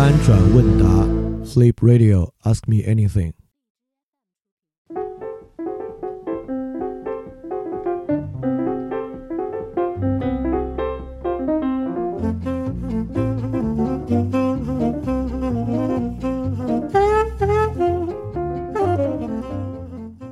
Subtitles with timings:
[0.00, 0.86] 翻转问答
[1.44, 3.34] ，Flip Radio，Ask me anything。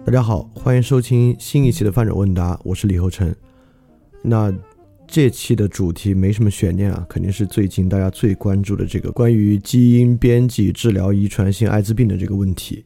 [0.07, 3.37] 大家好，欢迎收听新一期的翻转问答，我是李厚成。
[4.23, 4.51] 那
[5.11, 12.85] 这期的主题没什么悬念啊，肯定是最近大家最关注的这个关于基因编辑治疗遗传性艾滋病的这个问题。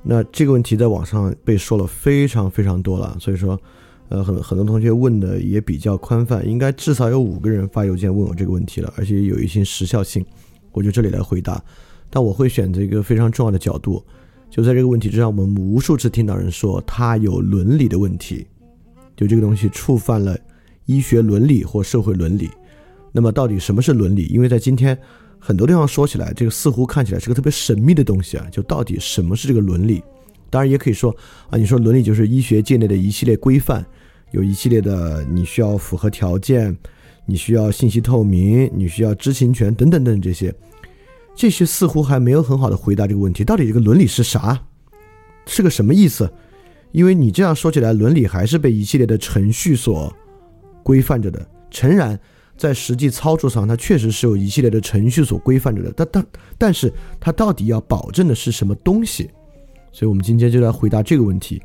[0.00, 3.60] 那这个问题在网上被说了非常非常多了，所以说，
[4.10, 10.24] 呃，很很多同学问的也比较宽泛，应该至少有五个人发邮件问我这个问题了，而且有一些时效性，
[10.70, 11.62] 我就这里来回答。
[12.08, 14.02] 但我会选择一个非常重要的角度。
[14.48, 18.46] 就在这个问题之上，我们无数次听到人说他有伦理的问题，
[19.16, 20.38] 就这个东西触犯了
[20.90, 22.50] 医学伦理或社会伦理。
[23.12, 24.26] 那么到底什么是伦理？
[24.26, 24.98] 因为在今天
[25.38, 28.46] 很多地方说起来，这个似乎看起来是个特别神秘的东西啊。
[28.50, 30.02] 就到底什么是这个伦理？
[30.50, 31.14] 当然也可以说
[31.48, 33.86] 啊，你说伦理就是医学界内的一系列规范，
[34.32, 36.76] 有一系列的你需要符合条件，
[37.24, 40.52] 你需要信息透明，你需要知情权等等等这些。
[41.36, 44.60] 这些似乎还没有很好的回答这个问题，到底这个伦理是啥，
[45.46, 46.30] 是个什么意思？
[46.92, 50.12] 因为你这样说起来，伦理还是被一系列的程序所
[50.82, 51.46] 规范着的。
[51.70, 52.18] 诚然，
[52.56, 55.92] 在实际操作上，它确实是有一系列的程序所规范着的。
[55.96, 56.26] 但但
[56.58, 59.30] 但是，它到底要保证的是什么东西？
[59.92, 61.62] 所以我们今天就来回答这个问题，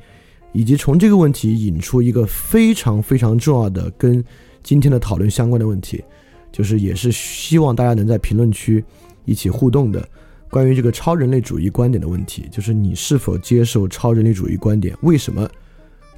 [0.54, 4.24] 以及从这个问题引出一个非常非常重要的跟
[4.64, 6.04] 今天的讨论相关的问题，
[6.52, 8.84] 就是也是希望大家能在评论区。
[9.28, 10.08] 一起互动的
[10.52, 14.96] 关于这个超人类主义观点的问题，就是你是否接受超人类主义观点？
[15.02, 15.50] 为什么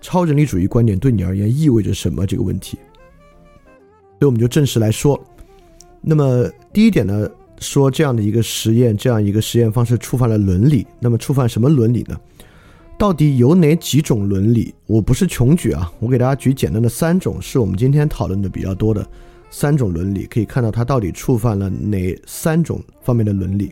[0.02, 2.28] 超人类主义观点对你而言意味着什么？
[2.28, 2.78] 这个问题，
[4.20, 5.20] 所以我们就正式来说。
[6.02, 7.30] 那么第一点呢，
[7.60, 10.86] 说这样的一个实验，这样一个实验方式触犯了伦理。
[11.00, 12.20] 那么触犯什么伦理呢？
[12.98, 14.74] 到底有哪几种伦理？
[14.88, 19.08] 我不是穷举啊，我给大家举简单的三种，是我们今天讨论的比较多的。
[19.50, 23.72] 三种伦理可以看到，它到底触犯了哪三种方面的伦理？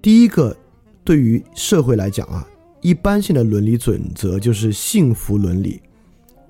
[0.00, 0.56] 第一个，
[1.04, 2.46] 对于社会来讲啊，
[2.80, 5.80] 一般性的伦理准则就是幸福伦理，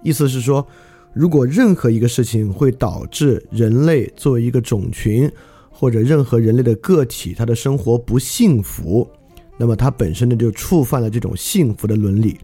[0.02, 0.66] 意思是说，
[1.14, 5.30] 如果任何一个事情会导致人类作为一个种群
[5.70, 9.08] 或者任何人类的个体，他的生活不幸福，
[9.56, 12.38] 那么它本身呢就触犯了这种幸福的伦理。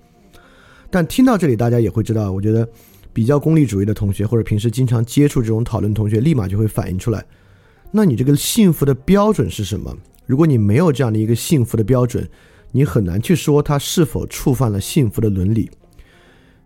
[0.91, 2.69] 但听到这里，大家也会知道，我觉得。
[3.11, 7.25] 比较功利主义的同学，或者平时经常接触这种讨论同学，立马就会反映出来。
[7.91, 9.93] 那你这个幸福的标准是什么？
[10.25, 12.29] 如果你没有这样的一个幸福的标准，
[12.71, 15.69] 你很难去说它是否触犯了幸福的伦理。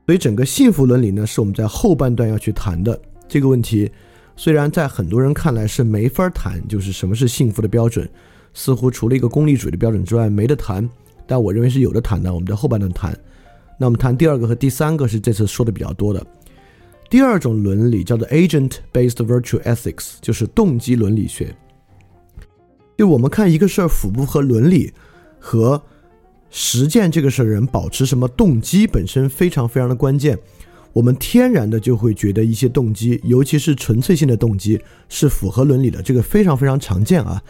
[0.04, 3.90] 所以，整个幸福伦理呢，是我们在后半段要去谈的这个问题。
[4.36, 8.08] 虽然在很多人看来是没法谈，就是什么是幸福的标准，
[8.52, 10.88] 似乎除了一个功利主义的标准之外没得谈。
[11.26, 12.34] 但我认为是有的谈的。
[12.34, 13.16] 我们在后半段谈。
[13.78, 16.26] 那我们谈第二个和第三个是这次说的比较多的。
[17.08, 21.54] 第二种伦理叫做 agent-based virtue ethics，就是动机伦理学。
[22.98, 24.92] 就我们看一个事儿符不符合伦理，
[25.38, 25.80] 和
[26.52, 30.38] 实践这个事儿人保持什么动机本身非常非常的关键。
[30.92, 37.42] 我们天然的就会觉得一些动机，尤其是纯粹性的动机是符合伦理的，这个非常非常常见啊。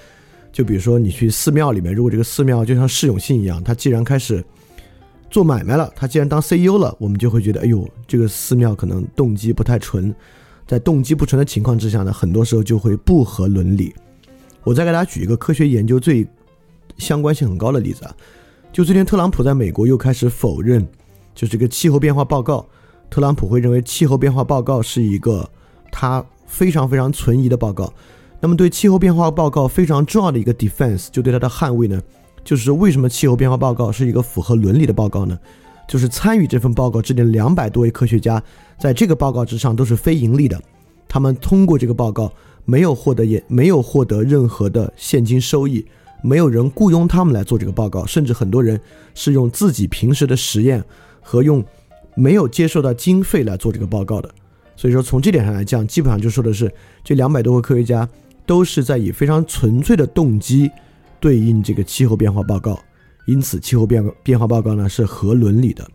[0.51, 4.43] 就比如说你去寺庙里面，如果这个寺庙就像释永信一样，他既然开始。
[5.31, 10.15] 做买卖了，他既然当 CEO 了，我们就会觉得，哎呦，这个寺庙可能动机不太纯。
[10.67, 13.95] 在动机不纯的情况之下呢，很多时候就会不合伦理。
[14.63, 16.27] 我再给大家举一个科学研究最
[16.99, 18.15] 相关性很高的例子啊，
[18.73, 20.83] 就最近特朗普在美国又开始否认，
[21.35, 22.67] 就是这个气候变化报告。
[23.11, 25.47] 特朗普会认为气候变化报告是一个
[25.91, 27.93] 他非常非常存疑的报告。
[28.41, 32.01] 那么对气候变化报告非常重要的一个 defense，就对他的捍卫呢？
[32.43, 35.39] 就是为什么气候变化报告是一个符合伦理的报告呢？
[35.87, 38.43] 就是参与这份报告制定两百多位科学家，
[38.79, 40.59] 在这个报告之上都是非盈利的，
[41.07, 42.33] 他们通过这个报告
[42.65, 45.85] 没有获得也没有获得任何的现金收益，
[46.23, 48.81] 没有人雇佣他们来做这个报告，甚至很多人
[49.15, 50.83] 是用自己平时的实验
[51.21, 51.63] 和用
[52.15, 54.33] 没有接受到经费来做这个报告的。
[54.77, 56.73] 所以说从这点上来讲，基本上就说的是
[57.05, 58.09] 这两百多个科学家
[58.47, 60.71] 都是在以非常纯粹的动机。
[61.21, 62.77] 对应这个气候变化报告，
[63.27, 65.89] 因此气候变变化报告呢是合伦理的。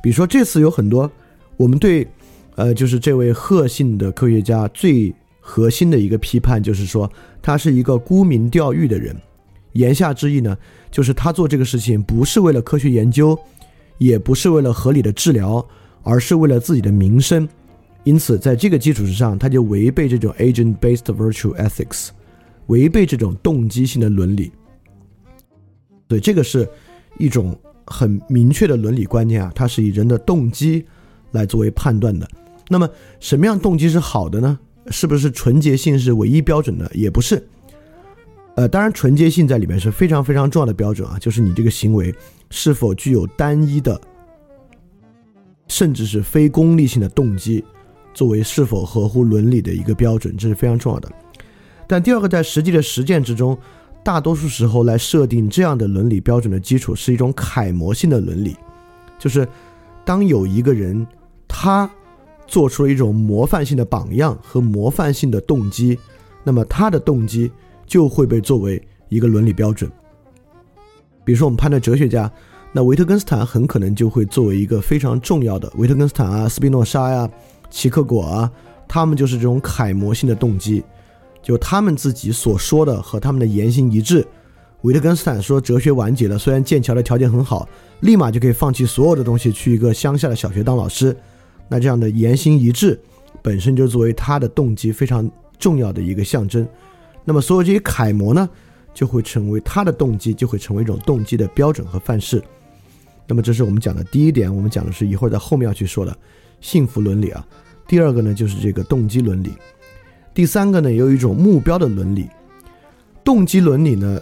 [0.00, 1.10] 比如说这次有很多
[1.56, 2.06] 我们对，
[2.54, 7.10] 呃，就是这位贺姓的科学家最核心的一个批判，就是说
[7.42, 9.16] 他是一个沽名钓誉的人。
[9.74, 10.56] 言下之意呢，
[10.90, 13.38] 就是他做这个事情不是为了科学研究，
[13.98, 15.64] 也不是为了合理的治疗，
[16.02, 17.48] 而是为了自己的名声。
[18.02, 22.08] 因此，在这个基础之上，他就违背这种 agent-based virtue ethics。
[22.68, 24.50] 违背这种动机性的伦理。
[26.08, 26.68] 对，这个是
[27.18, 27.54] 一种
[27.86, 30.82] 很明确的伦理观念啊，它是以人的动机
[31.32, 32.26] 来作为判断的。
[32.68, 32.88] 那么，
[33.20, 34.58] 什么样动机是好的呢？
[34.88, 36.90] 是不是纯洁性是唯一标准的？
[36.94, 37.46] 也不是。
[38.56, 42.14] 呃，当然，纯洁性在里面是非常非常重要的标准啊，就是你这个行为
[42.50, 44.00] 是否具有单一的，
[45.66, 47.64] 甚至是非功利性的动机，
[48.12, 51.10] 作为是否合乎伦理的一个标准，这是非常重要的。
[51.88, 53.58] 但第二个，在实际的实践之中，
[54.04, 58.56] 大多数时候来设定这样的伦理标准的基础是一种楷模性的伦理，
[59.18, 59.48] 就是
[60.04, 61.04] 当有一个人
[61.48, 61.90] 他
[62.46, 65.98] 做出了一种模范性的榜样和模范性的动机，
[66.44, 67.50] 那么他的动机。
[67.86, 69.90] 就会被作为一个伦理标准。
[71.24, 72.30] 比如说，我们判断哲学家，
[72.72, 75.72] 那维特根斯坦很可能就会作为一个非常重要的。
[75.76, 77.30] 维特根斯坦啊，斯宾诺莎呀，
[77.70, 78.50] 齐克果啊，
[78.86, 80.84] 他们就是这种楷模性的动机，
[81.42, 84.26] 就他们自己所说的和他们的言行一致。
[84.82, 87.66] 维特根斯坦说哲学完结了，虽然剑桥的条件很好，
[88.00, 91.16] 立马就可以放弃所有的东西，去一个乡下的小学当老师。
[91.68, 93.00] 那这样的言行一致，
[93.40, 96.68] 本身就作为他的动机非常重要的一个象征。
[97.24, 98.48] 那么，所有这些楷模呢，
[98.92, 102.42] 就会成为他的动机，就会成为一种动机的标准和范式。
[103.26, 104.54] 那么，这是我们讲的第一点。
[104.54, 106.14] 我们讲的是一会儿在后面要去说的
[106.60, 107.46] 幸福伦理啊。
[107.88, 109.52] 第二个呢，就是这个动机伦理。
[110.34, 112.28] 第三个呢，有一种目标的伦理。
[113.24, 114.20] 动机伦理呢，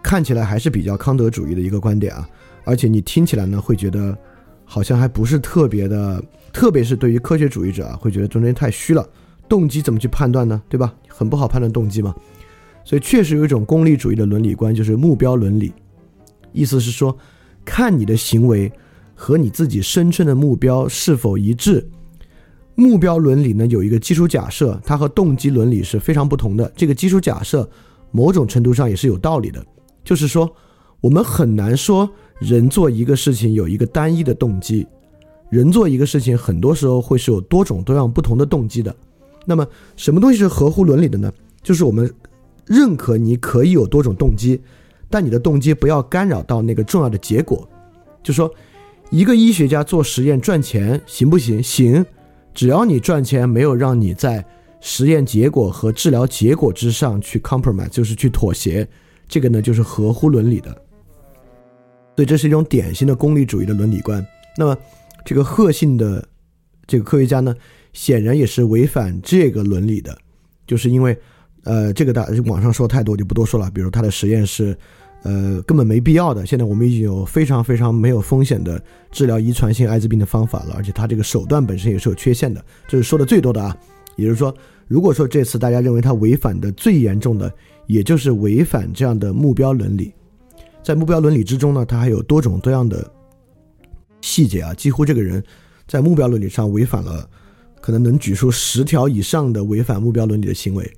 [0.00, 2.28] 看起来还是比较康德主义的一个观点啊，
[2.64, 4.16] 而且你听起来呢，会觉得
[4.64, 6.22] 好像还不是特别的，
[6.52, 9.04] 特别是对于科学主义者啊，会觉得中间太虚了。
[9.52, 10.62] 动机怎么去判断呢？
[10.66, 10.94] 对吧？
[11.06, 12.14] 很不好判断动机嘛。
[12.86, 15.70] 所以确实有一种功利主义的伦理观，就是目标伦理。
[16.54, 17.14] 意思是说，
[17.62, 18.72] 看你的行为
[19.14, 21.86] 和你自己声称的目标是否一致。
[22.74, 26.72] 目标伦理呢有一个基础假设，它和动机伦理是非常不同的。
[26.74, 27.68] 这个基础假设
[28.10, 29.62] 某种程度上也是有道理的，
[30.02, 30.50] 就是说
[31.02, 32.08] 我们很难说
[32.38, 34.86] 人做一个事情有一个单一的动机，
[35.50, 38.96] 人做一个事情很多时候会是有多种多样不同的动机的。
[39.44, 39.66] 那么，
[39.96, 41.32] 什么东西是合乎伦理的呢？
[41.62, 42.12] 就是我们
[42.66, 44.60] 认可你可以有多种动机，
[45.10, 47.68] 但你的动机不要干扰到那个重要的结果。
[48.22, 48.52] 就说，
[49.10, 51.62] 一个医学家做实验赚钱行不行？
[51.62, 52.04] 行，
[52.54, 54.44] 只要你赚钱没有让你在
[54.80, 58.88] 实验结果和治疗结果之上去 compromise，就是去妥协，
[59.28, 60.70] 这个呢就是合乎伦理的。
[62.16, 64.24] 所以这是一种典型的功利主义的伦理观。
[64.56, 64.76] 那么，
[65.24, 66.26] 这个赫信的
[66.86, 67.54] 这个科学家呢？
[67.92, 70.16] 显然也是违反这个伦理的，
[70.66, 71.16] 就是因为，
[71.64, 73.70] 呃，这个大网上说太多就不多说了。
[73.70, 74.76] 比如他的实验是，
[75.22, 76.46] 呃，根本没必要的。
[76.46, 83.76] 现在我们已经有非常非常没有风险的治疗遗传性艾滋病的方法了，而且他这个手段本身也是有缺陷的，这是说的最多的啊。
[84.16, 84.54] 也就是说，
[84.88, 87.52] 如果说这次大家认为他违反的最严重的，
[87.86, 90.12] 也就是违反这样的目标伦理，
[90.82, 93.10] 在目标伦理之中呢，他还有多种多样的
[94.20, 95.42] 细节啊，几乎这个人
[95.86, 97.28] 在目标伦理上违反了。
[97.82, 100.88] 可能能举出十条以上的违反目标伦理的行为，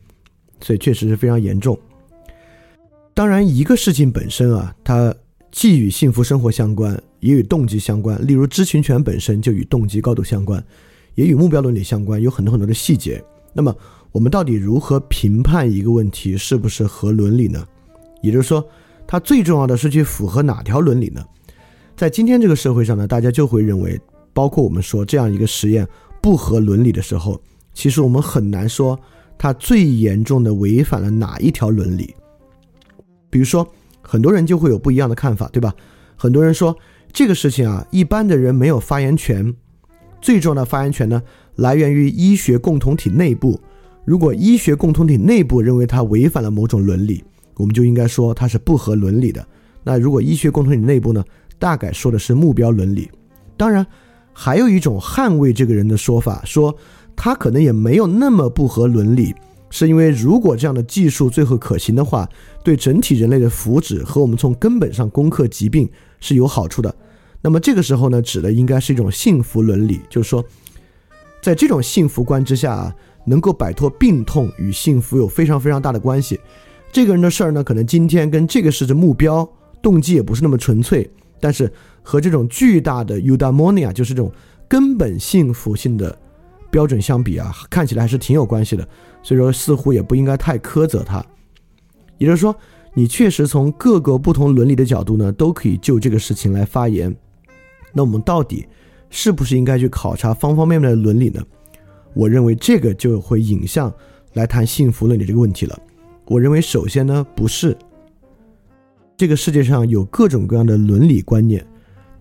[0.61, 1.77] 所以确实是非常严重。
[3.15, 5.15] 当然，一个事情本身啊，它
[5.51, 8.25] 既与幸福生活相关，也与动机相关。
[8.27, 10.63] 例如，知情权本身就与动机高度相关，
[11.15, 13.25] 也与目标伦理相关，有很多很多的细节。
[13.55, 13.75] 那么，
[14.13, 17.67] 我们到底如何评判一个问题是不是合伦理呢？
[18.21, 18.63] 也就是说，
[19.07, 21.25] 它最重要的是去符合哪条伦理呢？
[21.97, 23.99] 在今天这个社会上呢，大家就会认为，
[24.35, 25.89] 包括我们说这样一个实验。
[26.25, 27.39] 不合伦理的时候，
[27.75, 28.99] 其实我们很难说
[29.37, 32.15] 它最严重的违反了哪一条伦理。
[33.29, 33.69] 比如说，
[34.01, 35.75] 很多人就会有不一样的看法，对吧？
[36.17, 36.75] 很多人说
[37.13, 39.55] 这个事情啊，一般的人没有发言权，
[40.23, 41.23] 最重要的发言权呢，
[41.57, 43.61] 来源于医学共同体内部。
[44.07, 47.23] 如果医学共同体内部认为它违反了某种伦理，
[47.57, 49.47] 我们就应该说它是不合伦理的。
[49.83, 51.23] 那如果医学共同体内部呢，
[51.59, 53.11] 大概说的是目标伦理。
[53.59, 53.87] 当然。
[54.37, 56.77] 还有一种捍卫这个人的说法，说
[57.15, 59.33] 他可能也没有那么不合伦理，
[59.71, 62.29] 是因为如果这样的技术最后可行的话，
[62.65, 65.89] 对整体人类的福祉和我们从根本上攻克疾病
[66.19, 66.93] 是有好处的。
[67.41, 70.45] 那么这个时候呢，指的应该是一种幸福伦理，就是说，
[71.41, 76.41] 在这种幸福观之下啊，能够摆脱病痛与幸福有非常非常大的关系。
[76.91, 79.49] 这个人的事儿呢，可能今天跟这个事的目标
[79.81, 81.73] 动机也不是那么纯粹，但是。
[82.05, 84.31] 和这种巨大的 eudaimonia，就是这种
[84.69, 86.17] 根本幸福性的
[86.71, 88.87] 标准相比啊，看起来还是挺有关系的。
[89.23, 91.25] 所以说，似乎也不应该太苛责他。
[92.19, 92.55] 也就是说，
[92.93, 97.13] 你确实从各个不同伦理的角度呢，都可以就这个事情来发言。
[97.93, 98.67] 那我们到底
[99.09, 101.43] 是不是应该去考察方方面面的伦理呢？
[102.13, 103.93] 我认为这个就会引向
[104.35, 105.77] 来谈幸福伦理这个问题了。
[106.27, 107.77] 我认为首先呢不是。
[109.17, 111.65] 这个世界上有各种各样的伦理观念，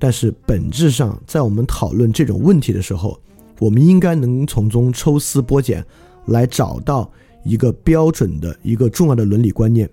[0.04, 3.18] 但是本质上，在我们讨论这种问题的时候，
[3.58, 5.82] 我们应该能从中抽丝剥茧，
[6.26, 7.10] 来找到
[7.46, 9.90] 一个标准的一个重要的伦理观念。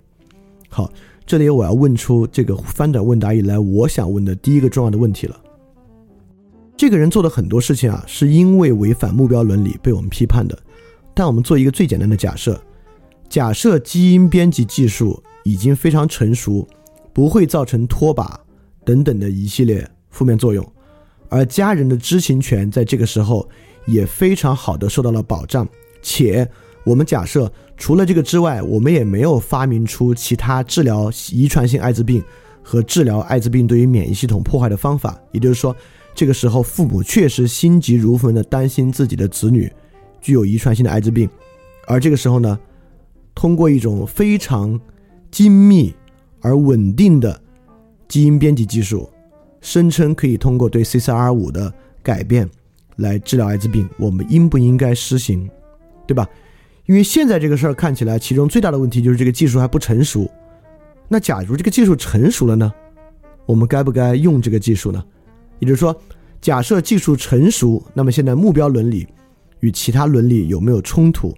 [0.69, 0.93] 好，
[1.25, 5.41] 这里我要问出这个翻转问答以来我想问的第一个重要的问题了。
[6.77, 10.59] 这个人做的很多事情啊，是因为违反目标伦理被我们批判的。
[11.15, 12.61] 但我们做一个最简单的假设：
[13.29, 16.67] 假设基因编辑技术已经非常成熟，
[17.13, 18.41] 不会造成拖把
[18.85, 20.67] 等等的一系列负面作用，
[21.29, 23.49] 而家人的知情权在这个时候
[23.87, 25.69] 也非常好的受到了保障，
[26.03, 26.49] 且
[26.85, 32.23] 我们假设除了这个之外，我们也没有发明出其他治疗遗传性艾滋病
[32.63, 35.75] 和治疗艾滋病对于免疫系统破坏的方法，也就是说。
[36.13, 39.73] 这个时候，父母确实心急如焚的担心自己的子女
[40.21, 41.31] 具有遗传性的艾滋病，
[41.87, 42.59] 而这个时候呢，
[43.33, 44.79] 通过一种非常
[45.31, 45.95] 精密
[46.41, 47.41] 而稳定的
[48.09, 49.09] 基因编辑技术，
[49.61, 52.49] 声称可以通过对 CCR5 的改变
[52.97, 55.49] 来治疗艾滋病，我们应不应该施行？
[56.07, 56.29] 对吧？
[56.87, 60.29] 因为现在这个事儿看起来，其中最大的问题就是这个技术还不成熟。
[61.09, 62.73] 那假如这个技术成熟了呢？
[63.47, 65.05] 我们该不该用这个技术呢？
[65.59, 65.95] 也就是说，
[66.41, 69.07] 假设技术成熟，那么现在目标伦理
[69.61, 71.35] 与其他伦理有没有冲突？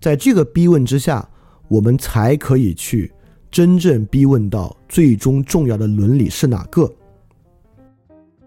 [0.00, 1.28] 在这个逼问之下，
[1.68, 3.12] 我们才可以去
[3.50, 6.92] 真正逼问到最终重要的伦理是哪个。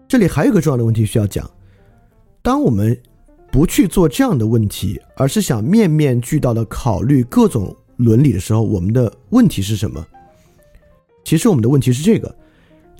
[0.08, 1.50] 这里还有一个重要的问题需要讲：
[2.42, 2.98] 当我们
[3.50, 10.06] 不去做这样的问题，而是想面面俱到的考虑各种伦理的时候，我们的问题是什么？
[11.24, 12.34] 其实我们的问题是这个：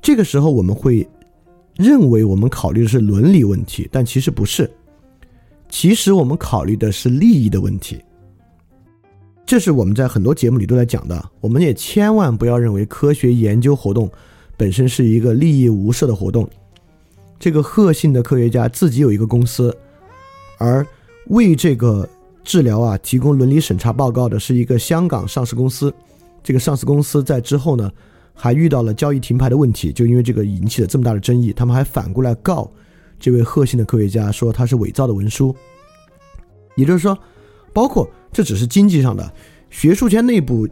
[0.00, 1.06] 这个时候我们会。
[1.78, 4.70] 认为我们考虑的是伦理问题，但其实不是。
[5.68, 8.02] 其实我们考虑的是利益的问题。
[9.44, 11.22] 这是我们在很多节目里都在讲的。
[11.38, 14.10] 我们也千万不要认为科学研究活动
[14.56, 16.48] 本身是一个利益无涉的活动。
[17.38, 19.76] 这个贺姓的科学家自己有一个公司，
[20.58, 20.86] 而
[21.28, 22.08] 为这个
[22.44, 25.92] 治疗啊提供伦理审查报告的是一个香港上市公司。
[26.42, 27.90] 这个上市公司在之后呢？
[28.38, 32.70] 还遇到了交易停牌的问题，就因为这个引起了这么大的争议，他们还反过来告
[33.18, 35.56] 这位贺姓的科学家，说他是伪造的文书。
[36.74, 37.18] 也就是说，
[37.72, 39.32] 包括这只是经济上的，
[39.70, 40.68] 学术圈内部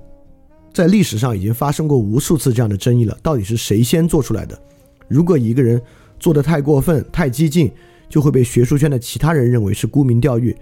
[0.75, 4.61] 在历史上已经发生过无数次这样的争议了，到底是谁先做出来的？
[5.09, 5.80] 如果一个人
[6.25, 7.71] 做的太过分、太激进，
[8.09, 10.57] 就会被学术圈的其他人认为是沽名钓誉。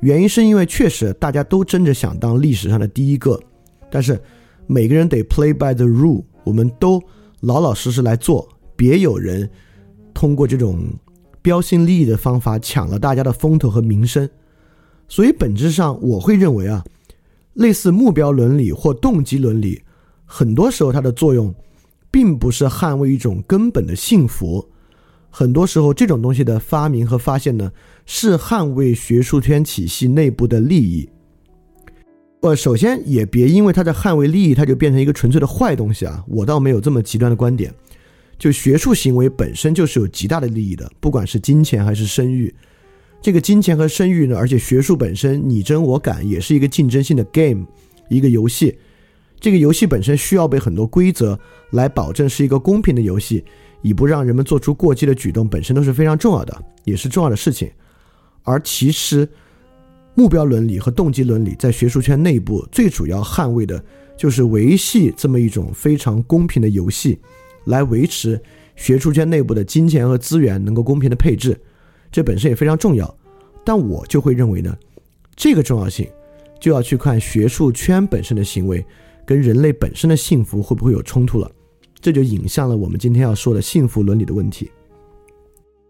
[0.00, 3.40] 原因是因为确实大家都争着想当历史上的第一个，
[3.88, 4.20] 但是
[4.66, 6.24] 每个人得 play by the rule。
[6.42, 7.00] 我们都
[7.42, 9.48] 老老实实来做，别有人
[10.12, 10.82] 通过这种
[11.40, 14.28] 标新立异的方法抢了大家的风头和名声。
[15.06, 16.84] 所以本质上，我会认为啊，
[17.52, 19.80] 类似目标伦理或动机伦理，
[20.24, 21.54] 很多时候它的作用，
[22.10, 24.68] 并不是捍卫一种根本的幸福。
[25.36, 27.72] 很多时候，这种东西的发明和发现呢，
[28.06, 31.08] 是捍卫学术圈体系内部的利益。
[32.42, 36.24] 呃，首先也别因为它在捍卫利益，它就变成一个纯粹的坏东西啊！
[36.28, 37.74] 我倒没有这么极端的观点。
[38.38, 42.54] 就学术行为本身就是有极大的利益的，不管是金钱还是声誉。
[43.20, 47.66] 这个金钱和声誉呢，而且学术本身你争我赶，也是一个竞争性的 game，
[48.08, 48.78] 一个游戏。
[49.40, 51.36] 这个游戏本身需要被很多规则
[51.70, 53.44] 来保证是一个公平的游戏，
[53.84, 57.70] 以不让人们做出过激的举动，本身都是非常重要的，也是重要的事情。
[58.42, 59.28] 而其实。
[60.16, 63.84] 目标伦理和动机伦理在学术圈内部最主要捍卫的
[64.16, 67.18] 就是维系这么一种非常公平的游戏，
[67.64, 68.40] 来维持
[68.76, 71.60] 学术圈内部的金钱和资源能够公平的配置，
[72.12, 73.12] 这本身也非常重要。
[73.64, 74.72] 但我就会认为呢，
[75.34, 76.06] 这个重要性
[76.60, 78.86] 就要去看学术圈本身的行为
[79.26, 81.50] 跟人类本身的幸福会不会有冲突了，
[82.04, 84.70] 这就引向了我们今天要说的幸福伦理的问题。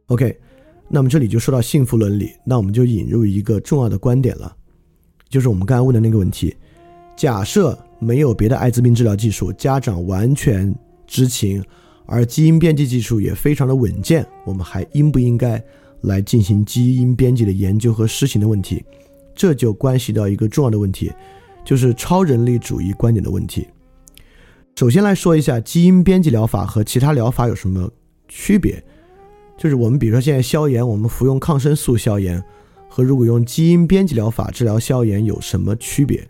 [0.06, 0.38] OK。
[0.87, 4.54] 那么这里就说到幸福伦理，那我们就引入一个重要的观点了，
[5.30, 6.54] 就是我们刚才问的那个问题：
[7.16, 10.73] 假设没有别的艾滋病治疗技术，家长完全
[11.06, 11.64] 知情，
[12.04, 15.61] 而基因编辑技术也非常的稳健，我们还应不应该
[16.02, 18.85] 来进行基因编辑的研究和施行的问题？
[19.35, 21.11] 这就关系到一个重要的问题，
[21.64, 23.66] 就是超人类主义观点的问题。
[24.76, 27.88] 首先来说一下基因编辑疗法和其他疗法有什么
[28.28, 28.83] 区别。
[29.57, 32.43] 就是我们比如说现在消炎，我们服用抗生素消炎，
[32.88, 36.26] 和如果用基因编辑疗法治疗消炎有什么区别？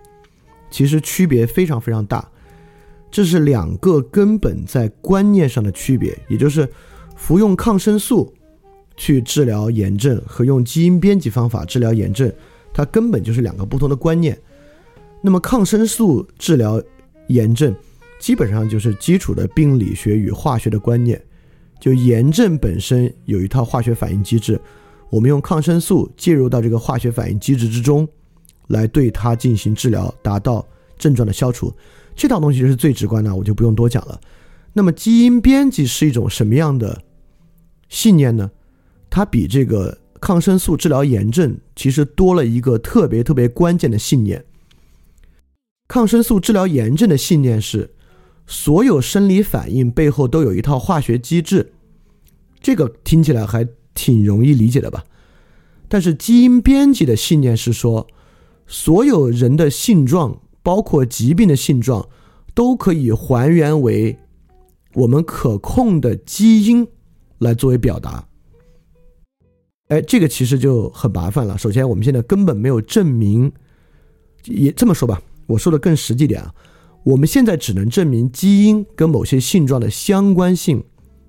[0.71, 2.29] 其实区别非常非常大，
[3.11, 6.69] 这是两个根本在观念上的区别，也就是
[7.17, 8.31] 服用抗生素
[8.95, 12.31] 去治疗炎症和用基因编辑方法治疗炎症，
[12.75, 14.39] 它根本就是两个不同的观念。
[15.23, 16.83] 那么抗生素治疗
[17.29, 17.75] 炎症，
[18.19, 21.21] 基本上就是基础的病理学与化学的观念。
[21.81, 24.59] 就炎症本身有一套化学反应机制，
[25.11, 28.09] 我们用抗生素介入到这个化学反应机制之中，
[28.69, 30.67] 来对它进行治疗，达到
[30.97, 31.71] 症状的消除。
[32.17, 34.19] 这套东西是最直观的，我就不用多讲了。
[34.73, 37.03] 那么基因编辑是一种什么样的
[37.89, 38.51] 信念呢？
[39.11, 44.43] 它比这个抗生素治疗炎症其实多了一个特别特别关键的信念。
[45.87, 47.94] 抗生素治疗炎症的信念是，
[48.47, 51.73] 所有生理反应背后都有一套化学机制。
[52.61, 55.05] 这个听起来还挺容易理解的吧？
[55.89, 58.07] 但是基因编辑的信念是说，
[58.67, 62.09] 所有人的性状，包括疾病的性状，
[62.55, 64.19] 都可以还原为。
[64.95, 66.87] 我们可控的基因
[67.39, 68.29] 来作为表达，
[69.89, 71.59] 哎，这个其实就很麻烦了。
[71.59, 73.53] 首先，我们现在根本没有证明，
[74.45, 76.55] 也这么说吧，我说的更实际点啊，
[77.05, 80.83] 我们现在只能证明基因跟某些性状的相关性，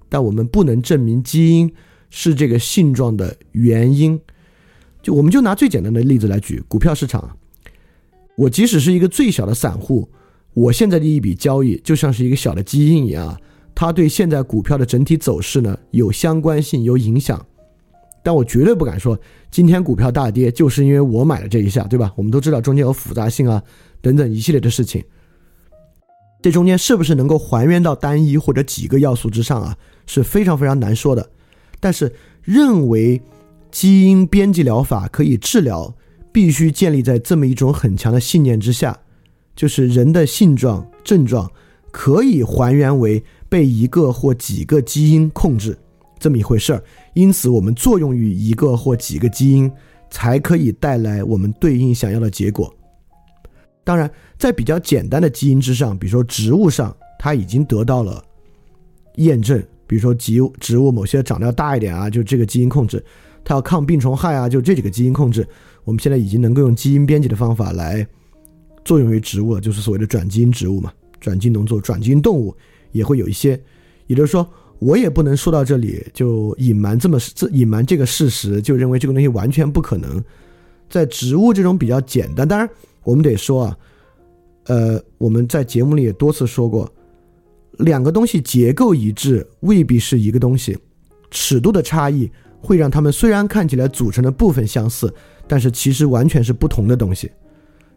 [0.08, 1.72] 但我们不能证明基因
[2.10, 4.20] 是这个性状的原因。
[5.04, 7.38] 就我们就拿最简单的例子来举股票市场，
[8.38, 10.10] 我即使是一个最小的散户，
[10.54, 13.38] 我现在的一笔交易就像是一个小的基因一样。
[13.76, 17.46] 它对现在股票的整体走势呢有相关性、有影响，
[18.24, 19.20] 但我绝对不敢说
[19.52, 22.14] 今天股票大跌就是因为我买了这一下，对吧？
[22.16, 23.62] 我们都知道中间有复杂性啊
[24.02, 25.04] 等等一系列的事情，
[26.42, 31.30] 这中间是不是能够还原到单一或者几个要素之上啊，是非常非常难说的。
[31.80, 33.22] 但是认为
[33.72, 35.94] 基因编辑疗法可以治疗，
[36.32, 38.98] 必须建立在这么一种很强的信念之下，
[39.56, 41.52] 就是人的性状症状
[41.92, 43.24] 可以还原为。
[43.48, 45.78] 被一个或几个基因控制，
[46.20, 46.84] 这么一回事儿。
[47.14, 49.72] 因此，我们作用于一个或几个基因，
[50.10, 52.74] 才可以带来我们对应想要的结果。
[53.86, 58.22] 当然，在比较简单的基因之上，比如说植物上，它已经得到了
[59.16, 59.64] 验证。
[59.88, 63.00] 比如说，植植物某些长得要大一点啊，就这个基因控制；
[63.46, 65.48] 它要抗病虫害啊，就这几个基因控制。
[65.86, 68.06] 我们现在已经能够用基因编辑的方法来
[68.84, 72.54] 作用于植物了，就是所谓的转基因植物嘛，转基因农作物、转基因动物。
[72.92, 73.62] 也会有一些，
[74.08, 77.20] 也就是说，我也不能说到这里就隐瞒这么
[77.52, 80.24] 隐瞒这个事实，就认为这个东西完全不可能。
[80.90, 82.70] 在植物这种比较简单，当然
[83.06, 83.78] 我们得说啊，
[84.66, 86.92] 呃，我们在节目里也多次说过，
[87.78, 90.78] 两个东西结构一致未必是一个东西，
[91.30, 95.14] 尺度的差异会让它们虽然看起来组成的部分相似，
[95.48, 97.32] 但是其实完全是不同的东西。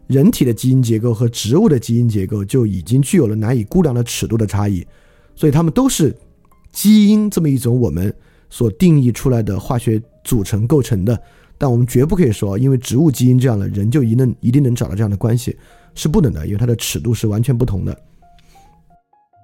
[0.05, 4.85] 人体的基因结构和植物的基因结构就已经具有了难以估量的尺度的差异，
[5.35, 6.15] 所以它们都是
[6.71, 8.13] 基因这么一种我们
[8.49, 11.19] 所定义出来的化学组成构成的。
[11.59, 15.55] 但我们绝不可以说，因为植物基因这样的人就一能一定能找到这样的关系，
[15.93, 17.95] 是不能的，因为它的尺度是完全不同的。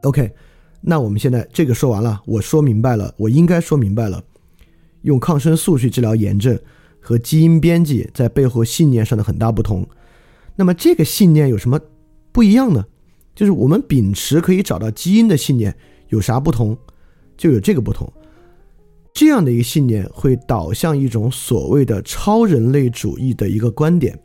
[0.03, 0.31] OK，
[0.79, 4.23] 那我们现在这个说完了，我说明白了，我应该说明白了，
[5.01, 6.57] 用抗生素去治疗炎症
[7.01, 9.85] 和基因编辑在背后信念上的很大不同。
[10.55, 11.77] 那么这个信念有什么
[12.31, 12.85] 不一样呢？
[13.35, 15.75] 就是我们秉持可以找到基因的信念
[16.07, 16.77] 有啥不同？
[17.35, 18.09] 就有这个不同。
[19.15, 24.15] 这样的一个信念会导向一种所谓的超人类主义的一个观点。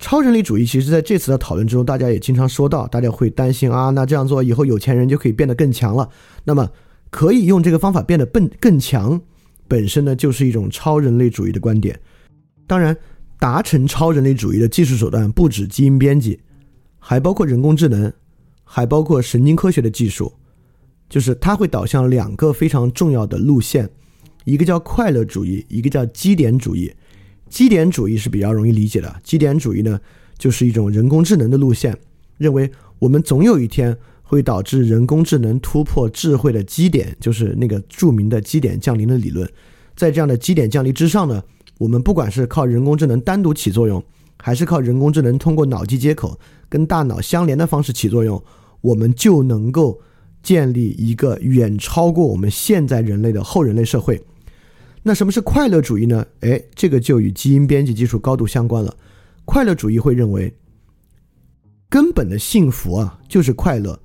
[0.00, 6.08] 超人类主义其实在这次的讨论之中，大家也经常说到，大家会担心啊，那这样做以后有钱人就可以变得更强了。
[6.42, 6.68] 那么
[7.10, 9.20] 可以用这个方法变得更更强，
[9.68, 11.96] 本身呢就是一种超人类主义的观点。
[12.66, 12.96] 当然。
[13.38, 16.38] 达成超人类主义的技术手段不止基因编辑，
[17.00, 18.12] 还包括人工智能，
[18.62, 20.32] 还包括神经科学的技术。
[21.12, 23.86] 就是它会导向两个非常重要的路线，
[24.46, 26.90] 一个叫快乐主义，一个叫基点主义。
[27.50, 30.00] 基点主义是比较容易理解的，基点主义呢
[30.38, 31.94] 就是一种人工智能的路线，
[32.38, 39.46] 认为我们总有一天会导致人工智能突破智慧的基点，就是那个著名的基点降临的理论。
[39.94, 41.42] 在这样的基点降临之上呢？
[41.76, 44.02] 我们不管是靠人工智能单独起作用，
[44.38, 48.42] 还是靠人工智能通过脑机接口跟大脑相连的方式起作用，
[48.80, 50.00] 我们就能够
[50.42, 54.22] 建立一个远超过我们现在人类的后人类社会。
[55.02, 56.26] 那什么是快乐主义呢？
[56.40, 58.96] 哎，这个就与基因编辑技术高度相关了。
[59.44, 60.54] 快乐主义会认为，
[61.88, 63.98] 根本的幸福啊就是快乐，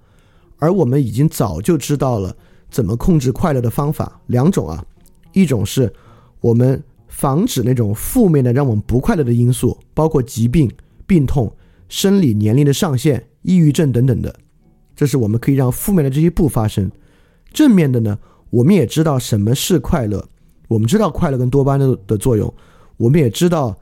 [0.58, 2.36] 而我们已经早就知道了
[2.70, 4.22] 怎么控制快乐的方法。
[4.28, 4.86] 两种啊，
[5.34, 5.94] 一种是
[6.42, 6.84] 我们。
[7.10, 10.70] 防止那种负面的让我们不快乐的因素，包括疾病、
[11.08, 11.52] 病痛、
[11.90, 14.36] 生理年龄的上限、抑郁症等等的，
[14.98, 16.92] 这是我们可以让负面的这些不发生。
[17.54, 18.18] 正面的呢，
[18.50, 20.28] 我们也知道什么是快乐，
[20.68, 22.52] 我们知道快乐跟多巴胺的的作用，
[22.98, 23.78] 我们也知道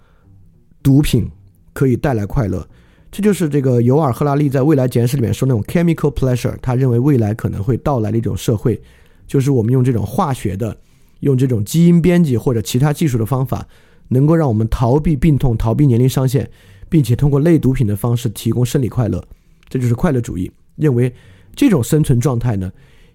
[0.84, 1.32] 毒品
[1.71, 2.67] 可以带来快乐。
[3.10, 8.82] 这就是这个尤尔·赫拉利在《未来简史》里面说那种 chemical pleasure，他认为未来可能会到来的一种社会，
[9.25, 10.75] 就是我们用这种化学的、
[11.21, 13.65] 用这种基因编辑或者其他技术的方法，
[14.10, 16.49] 能够让我们逃避病痛、逃避年龄上限，
[16.89, 19.23] 并且通过类毒品的方式提供生理快乐。
[19.69, 21.13] 这就是快乐主义，认为
[21.55, 22.71] 这种生存状态呢，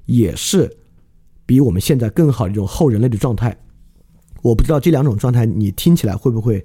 [0.06, 0.78] 也是
[1.46, 3.56] 比我们现在更好的一种后人类的状态。
[4.42, 6.64] 我不知道这两种状态你听起来会不会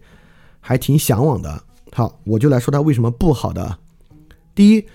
[0.60, 1.64] 还挺向往的。
[1.92, 3.78] 好，我就来说它为什么不好的。
[4.54, 4.86] 第一，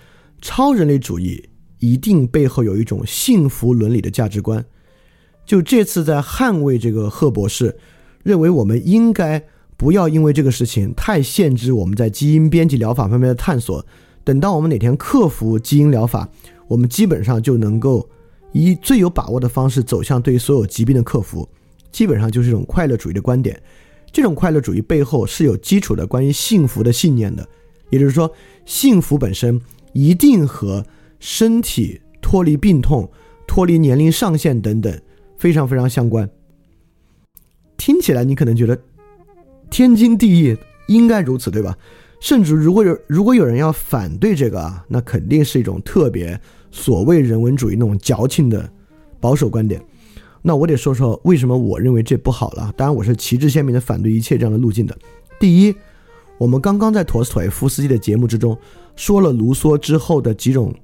[0.40, 4.64] 超人类主义一定背后有一种幸福伦理的价值观。
[5.44, 7.76] 就这次在捍卫这个贺博士，
[8.22, 9.42] 认为我们应该
[9.76, 13.84] 不要因为这个事情太限制我们在基因编辑疗法方面的探索。
[14.24, 16.28] 等到我们哪天克服基因疗法，
[16.68, 18.08] 我们基本上就能够
[18.52, 21.48] 以最有把握的方式走向对所有疾病的克服。
[21.90, 23.60] 基本上就是一种快乐主义的观点。
[24.12, 27.48] 这种快乐主义背后是有基础的关于幸福的信念的，
[27.90, 28.32] 也就是说，
[28.64, 29.60] 幸福本身
[29.92, 30.84] 一定和
[31.18, 33.10] 身体脱离病痛、
[33.46, 35.00] 脱离年龄上限等等
[35.36, 36.28] 非常非常相关。
[37.76, 38.78] 听起来你可能觉得
[39.70, 40.56] 天经地义，
[40.88, 41.76] 应该如此，对吧？
[42.20, 46.38] 甚至如果有如果有人要反对这个啊，那肯定是一种特别
[46.70, 48.70] 所谓人文主义那种矫情的
[49.18, 49.82] 保守观点。
[50.42, 52.72] 那我得说说为什么我认为这不好了。
[52.76, 54.96] 当然，我是旗帜鲜明的反对一切这样的路径的。
[55.38, 55.74] 第一，
[56.38, 58.56] 我们刚刚在陀思妥耶夫斯基的节目之中
[58.96, 60.74] 说了卢梭之后的几种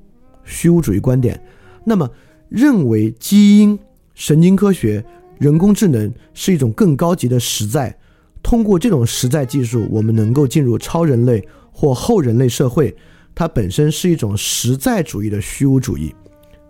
[0.45, 1.41] 虚无主义观点。
[1.85, 2.11] 那么，
[2.49, 3.79] 认为基因、
[4.15, 5.05] 神经科学、
[5.39, 7.97] 人工智能是一种更高级的实在，
[8.43, 12.95] 通过这种实在技术，我们能够进入超人类或后人类社会，
[13.35, 16.15] 它本身是一种实在主义的虚无主义。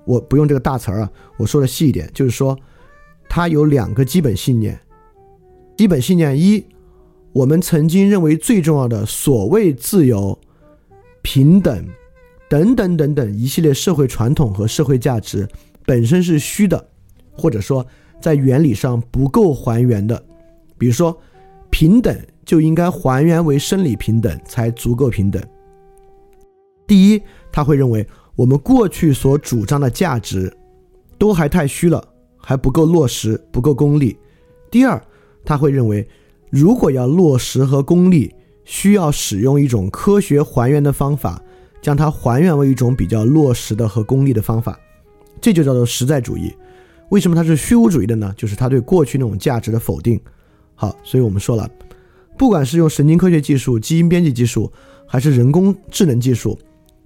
[0.05, 2.57] 我不用这个大词儿啊，我说的细一点，就是说。
[3.29, 4.81] 它有两个基本信念，
[5.76, 6.64] 基本信念一，
[7.33, 10.38] 我们曾经认为最重要的所谓自由、
[11.22, 11.85] 平等
[12.48, 15.46] 等等等等一系列社会传统和社会价值
[15.85, 16.88] 本身是虚的，
[17.33, 17.85] 或者说
[18.20, 20.24] 在原理上不够还原的。
[20.79, 21.18] 比如说，
[21.79, 25.43] 平等就应该还原为生理平等才足够平等。
[26.87, 30.51] 第一，他会认为我们过去所主张的价值
[31.19, 32.03] 都还太虚了。
[32.39, 34.17] 还不够落实，不够功利。
[34.71, 34.99] 第二，
[35.45, 36.09] 他会认为，
[36.49, 38.35] 如果要落实和功利，
[38.65, 41.39] 需要使用一种科学还原的方法，
[41.83, 44.81] 将它还原为一种比较落实的和功利的方法，
[45.43, 46.51] 这就叫做实在主义。
[47.11, 48.33] 为什么它是虚无主义的呢？
[48.35, 50.19] 就是他对过去那种价值的否定。
[50.77, 51.69] 好，所以我们说了，
[52.39, 54.73] 不管是用神经科学技术、基因编辑技术，
[55.05, 56.57] 还是人工智能技术，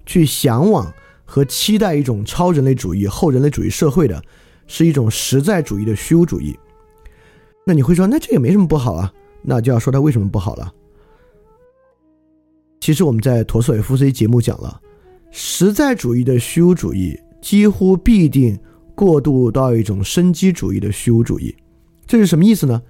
[0.05, 0.93] 去向往
[1.25, 4.21] 和期待一种超人类主义、后人类主义社会的。
[4.67, 6.57] 是一种实在主义的虚无主义，
[7.65, 9.11] 那你会说，那这也没什么不好啊？
[9.41, 10.73] 那就要说它为什么不好了。
[12.79, 14.79] 其实我们在陀思妥耶夫斯基节目讲了，
[15.29, 18.57] 实在主义的虚无主义几乎必定
[18.95, 21.53] 过渡到一种生机主义的虚无主义。
[22.07, 22.81] 这是什么意思呢？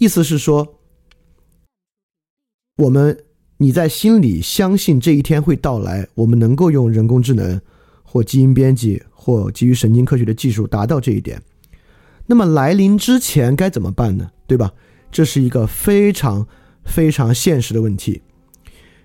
[0.00, 0.80] 意思是说，
[2.78, 3.24] 我们
[3.58, 7.60] 你在心里相信这一天会到来，我们能够用人工智能
[8.02, 9.00] 或基因编辑。
[9.22, 11.42] 或基于神经科学的技术达到这一点，
[12.24, 14.30] 那么来临之前该怎么办呢？
[14.46, 14.72] 对吧？
[15.12, 16.48] 这是一个非常
[16.86, 18.22] 非常现实的问题。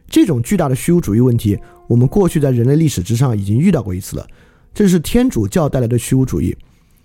[0.07, 4.25] 这种巨大的虚无主义问题，我们过去在人类历史之上已经遇到过一次了。
[4.73, 6.55] 这是天主教带来的虚无主义。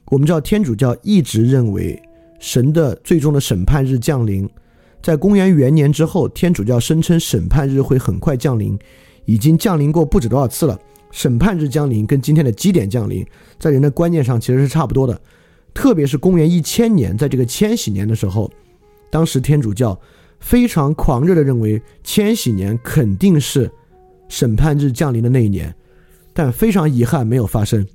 [0.06, 2.00] 我们知道天主教一直认为
[2.40, 4.48] 神的最终的审判日降临，
[5.00, 8.76] 在公元元年之后，天主教声称审判日会很快降临，
[9.26, 10.76] 已经降临过不止多少次了。
[11.12, 13.26] 审判日降临跟今天的基点降临，
[13.58, 15.20] 在人的观念上其实是差不多的。
[15.74, 18.50] 特别是公元一千年，在这个千禧年的时候，
[19.10, 19.98] 当时天主教
[20.38, 23.70] 非常狂热的认为千禧年肯定是
[24.28, 25.74] 审判日降临的那一年，
[26.32, 27.86] 但非常遗憾没有发生。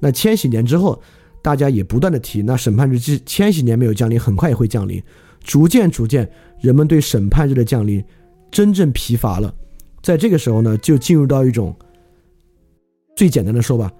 [0.00, 1.00] 那千禧年之后，
[1.44, 5.02] 大家也不断的提，那审判日千千禧年没有降临，很快也会降临。
[5.42, 6.26] 逐渐逐渐，
[6.58, 8.02] 人们对审判日的降临
[8.50, 9.54] 真正疲乏了。
[10.02, 11.76] 在这个时候呢，就进入到一种。
[13.14, 13.92] 最简单的说吧，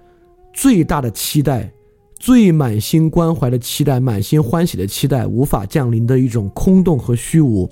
[0.55, 1.71] 最大的期待，
[2.17, 7.69] 最满心关怀的期待，满心欢喜的期待，无法降临的一种空洞和虚无。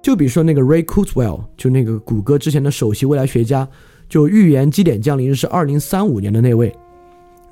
[0.00, 3.68] 就比如说那个 Ray Kurzweil，就那个谷歌之前的首席未来学家，
[4.08, 6.72] 就预言基点降临日是二零三五年的那位。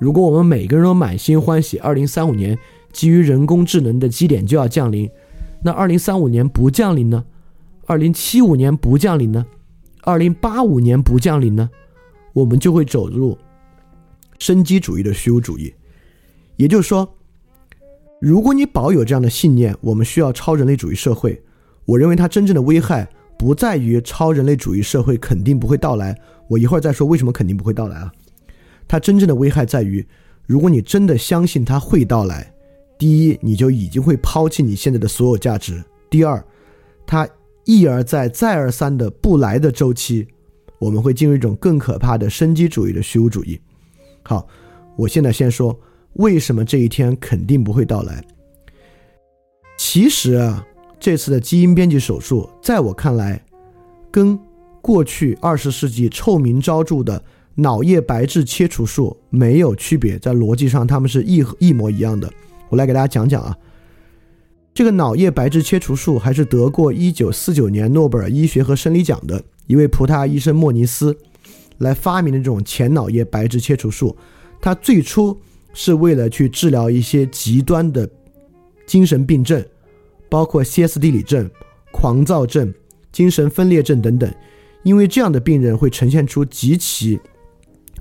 [0.03, 2.59] 如果我们每个人都满心欢喜，二零三五年
[2.91, 5.09] 基于人工智能的基点就要降临，
[5.63, 7.23] 那二零三五年不降临呢？
[7.85, 9.45] 二零七五年不降临呢？
[10.01, 11.69] 二零八五年不降临呢？
[12.33, 13.37] 我们就会走入
[14.39, 15.73] 生机主义的虚无主义，
[16.57, 17.09] 也就是说，
[18.19, 21.41] 如果你保有这样的信念，我们需要超人类主义社会。
[21.85, 23.07] 我认为它真正的危害
[23.39, 26.13] 不在于超人类主义社会肯定不会到来。
[26.49, 28.11] 我一会儿再说为什么肯定不会到来啊。
[28.87, 30.05] 它真正的危害在于，
[30.45, 32.53] 如果你真的相信它会到来，
[32.97, 35.75] 第一，你就已经会抛弃你现在的所有价值；
[36.09, 36.43] 第二，
[37.05, 37.27] 它
[37.65, 40.27] 一而再、再而三的不来的周期，
[40.79, 43.59] 我们会进入一种更可怕的生机主义的虚无主义。
[44.23, 44.47] 好，
[44.95, 45.77] 我现在先说
[46.13, 48.23] 为什么这一天肯定不会到来。
[49.77, 50.65] 其实啊，
[50.99, 53.43] 这次的基因编辑手术，在我看来，
[54.11, 54.37] 跟
[54.81, 57.21] 过去二十世纪臭名昭著的
[57.55, 62.31] 脑叶白质切除术没有区别，在逻辑上他们是一一模一样的。
[62.69, 63.57] 我来给大家讲讲啊，
[64.73, 71.15] 这个脑叶白质切除术还是得过一九四九年诺贝尔医学和生理奖的一位葡萄牙医生莫尼斯
[71.77, 74.15] 来发明的这种前脑叶白质切除术。
[74.61, 75.39] 他最初
[75.73, 78.09] 是为了去治疗一些极端的
[78.85, 79.63] 精神病症。
[80.29, 81.47] 包括歇斯底里症、
[81.91, 82.73] 狂躁症、
[83.11, 84.33] 精神分裂症等等，
[84.81, 87.19] 因为这样的病人会呈现出极其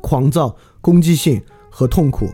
[0.03, 2.29] 狂躁、攻击性和痛苦。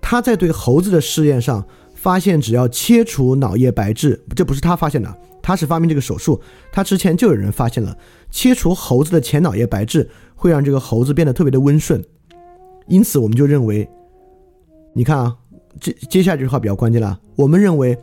[0.00, 6.40] 他在对猴子的试验上发现，只要切除脑叶白质，这不是他发现的，他是发明这个手术。
[6.70, 7.98] 他之前就有人发现了，
[8.30, 12.04] 切除猴子的前脑叶白质会让这个猴子变得特别的温顺。
[12.86, 13.88] 因此，我们就认为，
[14.92, 15.36] 你看啊，
[15.80, 17.98] 接接下来这句话比较关键了，我们认为。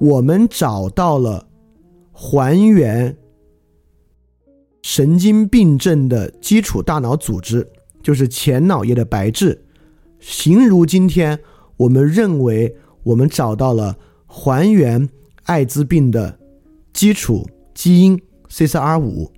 [0.00, 1.46] 我们找到了
[2.12, 3.16] 还原
[4.82, 7.66] 神经病症的基础大脑组织，
[8.04, 9.64] 就是前脑叶的白质。
[10.20, 11.40] 形如今天，
[11.78, 15.08] 我们认为我们找到了还原
[15.44, 16.38] 艾滋病的
[16.92, 19.32] 基础基因 CCR 五。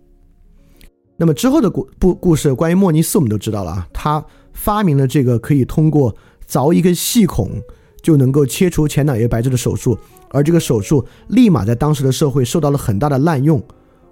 [1.17, 6.15] 那么之后的故故故事，关于莫尼斯，我们都知道了啊，他发明了这个可以通过
[6.47, 7.51] 凿一个细孔
[8.03, 9.97] 就能够切除前脑叶白质的手术。
[10.31, 13.63] 而这个手术立马在当时的社会受到了很大的滥用。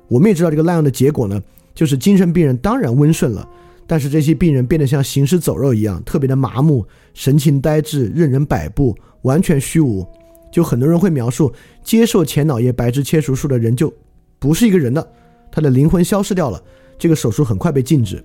[0.08, 1.42] 我们也知道这个滥用的结果呢，
[1.74, 3.46] 就是精神病人当然温顺了，
[3.86, 10.06] 但是这些病人变得像行尸走肉一样，特别的麻木，神情呆滞，任人摆布，完全虚无。
[10.52, 13.92] 就很多人会描述，接受前脑叶白质切除术的人就
[14.38, 15.06] 不是一个人了，
[15.50, 16.62] 他的灵魂消失掉了。
[16.98, 18.24] 这个手术很快被禁止，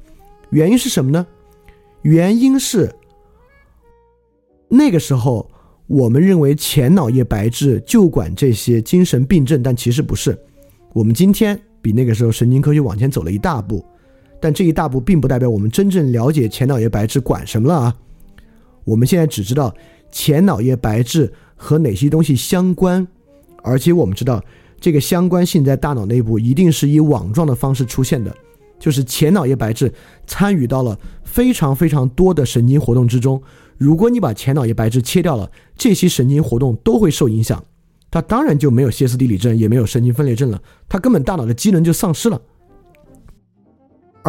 [0.50, 1.26] 原因是什么呢？
[2.04, 2.94] 原因是
[4.68, 5.50] 那个时候。
[5.90, 10.38] 我们认为前脑叶白质就管这些精神病症，但其实不是。
[10.94, 13.84] 我们今天比那个时候神经科学往前走了一大步，
[14.40, 17.96] 但这一大步并不代表我们真正了解前脑叶白质管什么了啊。
[18.86, 19.74] 我们现在只知道
[20.12, 23.08] 前脑叶白质和哪些东西相关，
[23.62, 24.44] 而且我们知道
[24.80, 28.34] 这个相关性在大脑内部一定是以网状的方式出现的，
[28.80, 29.94] 就是前脑叶白质
[30.26, 33.42] 参与到了非常非常多的神经活动之中。
[33.78, 37.64] 如果你把前脑叶白质切掉了，这些神经活动都会受影响，
[38.10, 42.42] 它当然就没有歇斯底里症，也没有神经分裂症了，它根本大脑的机能就丧失了。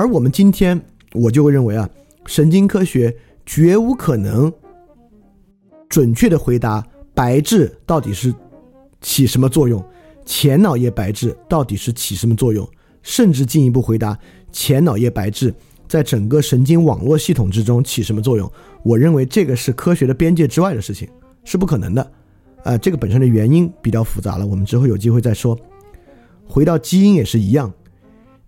[0.00, 0.80] 而我们今天，
[1.12, 1.86] 我就会认为啊，
[2.24, 4.50] 神经科学绝无可能
[5.90, 6.82] 准确的回答
[7.12, 8.34] 白质到底是
[9.02, 9.84] 起什么作用，
[10.24, 12.66] 前脑叶白质到底是起什么作用，
[13.02, 14.18] 甚至进一步回答
[14.50, 15.54] 前脑叶白质。
[15.86, 18.50] 在整个神经网络系统之中起什么作用？
[18.82, 21.06] 我认为这个是科学的边界之外的事情，
[21.44, 22.12] 是不可能的。
[22.64, 25.54] 呃，这个本身的原因比较复杂了，我们之后有机会再说。
[26.46, 27.70] 回到基因也是一样，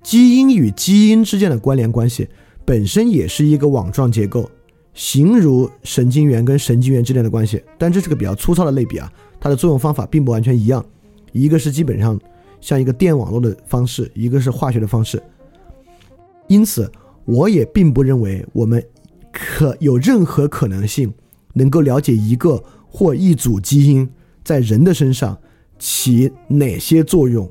[0.02, 2.28] 基因与基因之间的关联关系
[2.64, 4.50] 本身也是一个网状结构，
[4.94, 7.62] 形如神经元跟神经元之间的关系。
[7.78, 10.84] 但这是个比较粗糙的类比啊，它的作用方法并不完全一样，
[11.32, 12.20] 一个是基本上
[12.60, 15.22] 像一个电网络的方式，一个是化学的方式。
[16.48, 16.90] 因此。
[17.24, 18.84] 我也并不认为我们
[19.30, 21.14] 可有任何可能性
[21.52, 24.10] 能够了解一个或一组基因
[24.42, 25.38] 在人的身上
[25.78, 27.48] 起哪些作用，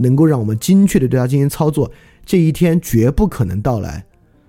[0.00, 1.90] 能够让我们精确的对它进行操作。
[2.24, 4.04] 这一天绝不可能到来，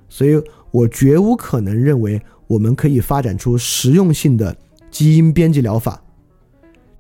[0.10, 4.56] 所以我绝无可能认为我们可以发展出实用性的
[4.90, 6.02] 基因编辑疗法。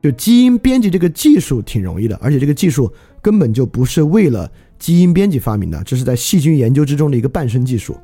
[0.01, 4.51] 就基因编辑这个技术挺容易的，而且这个技术根本就不是为了。
[4.79, 7.95] 基因编辑发明的，这是在细菌研究之中的一个伴生技术，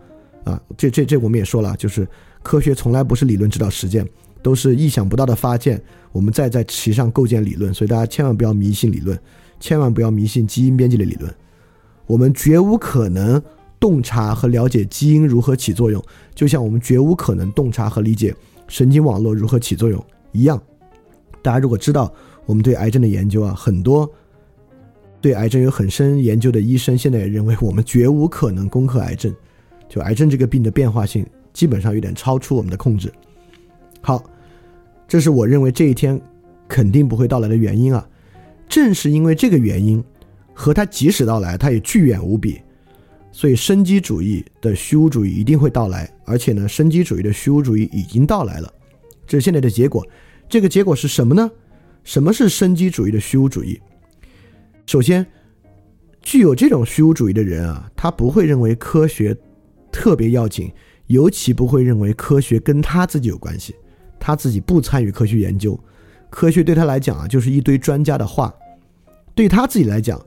[0.43, 2.07] 啊，这这这我们也说了，就是
[2.43, 4.07] 科学从来不是理论指导实践，
[4.43, 5.81] 都是意想不到的发现，
[6.11, 9.19] 我们再在其上构建理论，所以大家千万不要迷信理论，
[9.59, 11.33] 千万不要迷信基因编辑的理论，
[12.05, 13.41] 我们绝无可能
[13.79, 18.35] 洞察和了解基因如何起作用，就像我们绝无可能洞察和理解
[18.67, 20.61] 神经网络如何起作用一样。
[21.41, 22.11] 大家如果知道
[22.45, 24.09] 我们对癌症的研究啊，很多。
[25.19, 29.33] 对癌症有很深研究的医生，现在也认为我们绝无可能攻克癌症。
[29.89, 33.11] 就癌症这个病的变化性，基本上有点超出我们的控制。
[33.99, 34.23] 好，
[35.07, 36.21] 这是我认为这一天
[36.67, 38.07] 肯定不会到来的原因啊。
[38.67, 40.03] 正是因为这个原因，
[40.53, 42.61] 和它即使到来，它也巨远无比。
[43.31, 48.73] 所以生机主义的虚无主义一定会到来，而且呢，生机主义的虚无主义已经到来了，
[49.27, 50.05] 这是现在的结果。
[50.49, 51.51] 这个结果是什么呢？
[52.03, 53.79] 什么是生机主义的虚无主义？
[54.87, 55.25] 首先，
[56.21, 59.37] 具有这种虚无主义的人啊，他不会认为科学
[59.91, 60.71] 特别要紧，
[61.07, 63.75] 尤其不会认为科学跟他自己有关系，
[64.19, 65.79] 他自己不参与科学研究，
[66.29, 68.53] 科学对他来讲啊，就是一堆专家的话。
[69.33, 70.19] 对他自己来讲，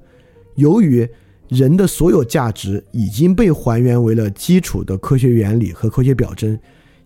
[0.55, 1.09] 由于
[1.49, 6.57] 人的所有价值已经被还原为了基础的科学原理和科学表征，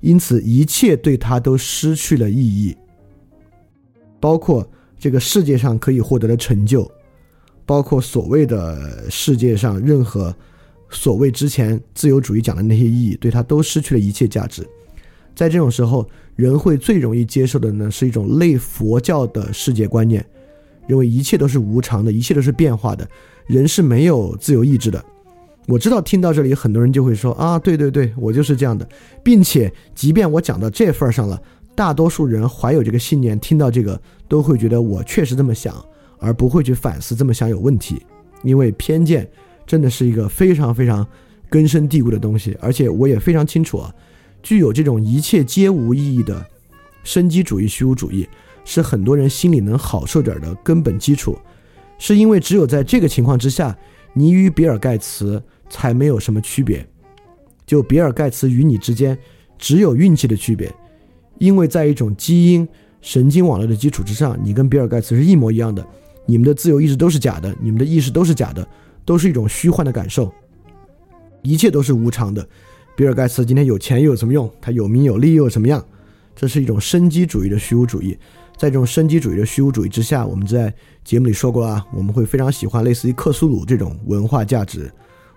[0.01, 2.77] 因此一切对他都失去了意义，
[4.21, 6.87] 包括这个世界上可以获得的成就，
[7.65, 10.35] 包括所谓的世界上任何
[10.91, 14.63] 所谓之前自由主义讲的那些意义，对他都失去了一切价值。
[15.35, 20.25] 在这种时候，人会最容易接受的呢，是一种类佛教的世界观念。
[20.87, 23.09] 认为一切都是无常的，一切都是变化的，
[23.47, 25.03] 人是没有自由意志的。
[25.67, 28.87] 我知道听到这里，很多人就会说啊，对对对，我就是这样的，
[29.23, 31.41] 并且即便我讲到这份儿上了，
[31.75, 35.75] 大多数人怀有这个信念，听到这个都会觉得我确实这么想，
[36.19, 38.03] 而不会去反思这么想有问题。
[38.43, 39.27] 因为偏见
[39.67, 41.07] 真的是一个非常非常
[41.49, 43.91] 根深蒂固的东西，而且我也非常清楚啊，
[44.45, 46.47] 具有这种一切皆无意义的
[47.03, 48.29] 生机主义、虚无主义。
[48.67, 51.39] 是很多人心里能好受点的根本基础，
[51.99, 53.77] 是因为只有在这个情况之下，
[54.15, 56.87] 你与比尔盖茨才没有什么区别。
[57.67, 59.19] 就比尔盖茨与你之间
[59.59, 60.75] 只有运气的区别，
[61.39, 62.67] 因为在一种基因
[63.03, 65.87] 神经网络的基础之上，你跟比尔盖茨是一模一样的，
[66.25, 68.67] 你们的自由意志都是假的，你们的意识都是假的，
[69.05, 70.33] 都是一种虚幻的感受，
[71.43, 72.49] 一切都是无常的。
[72.97, 74.51] 比尔盖茨今天有钱又有什么用？
[74.61, 75.85] 他有名有利又有什么样？
[76.37, 78.17] 这是一种生机主义的虚无主义。
[78.57, 84.89] 在这种生机主义的虚无主义之下，我们在节目里说过啊，我们会非常喜欢类似于克苏鲁这种文化价值，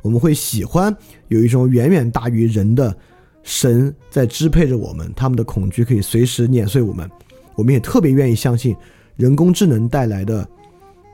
[0.04, 0.96] 我们会喜欢
[1.30, 2.96] 有一种远远大于人的
[3.42, 7.10] 神在支配着我们，他们的恐惧可以随时碾碎我们。
[7.56, 8.76] 我们也特别愿意相信
[9.16, 10.48] 人工智能带来的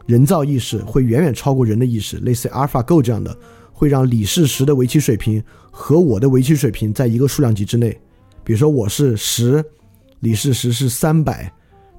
[0.05, 3.33] 人造意识会远远超过人的意识，类似 AlphaGo 这样的，
[3.83, 7.91] 会让李世石的围棋水平和我的围棋水平在一个数量级之内。
[8.41, 9.61] 比如说我是十，
[10.21, 11.51] 李世石是三百。